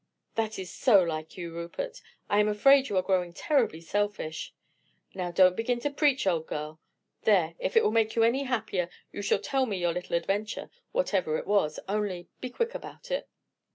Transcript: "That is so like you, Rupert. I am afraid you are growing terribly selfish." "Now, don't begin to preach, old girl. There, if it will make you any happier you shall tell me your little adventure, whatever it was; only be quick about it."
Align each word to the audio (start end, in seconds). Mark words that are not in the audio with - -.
"That 0.33 0.57
is 0.57 0.73
so 0.73 1.03
like 1.03 1.37
you, 1.37 1.53
Rupert. 1.53 2.01
I 2.27 2.39
am 2.39 2.47
afraid 2.47 2.89
you 2.89 2.97
are 2.97 3.03
growing 3.03 3.33
terribly 3.33 3.79
selfish." 3.81 4.51
"Now, 5.13 5.29
don't 5.29 5.55
begin 5.55 5.79
to 5.81 5.91
preach, 5.91 6.25
old 6.25 6.47
girl. 6.47 6.79
There, 7.21 7.53
if 7.59 7.77
it 7.77 7.83
will 7.83 7.91
make 7.91 8.15
you 8.15 8.23
any 8.23 8.45
happier 8.45 8.89
you 9.11 9.21
shall 9.21 9.37
tell 9.37 9.67
me 9.67 9.77
your 9.77 9.93
little 9.93 10.15
adventure, 10.17 10.71
whatever 10.91 11.37
it 11.37 11.45
was; 11.45 11.79
only 11.87 12.27
be 12.39 12.49
quick 12.49 12.73
about 12.73 13.11
it." 13.11 13.29